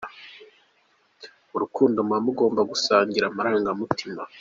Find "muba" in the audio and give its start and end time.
2.07-2.19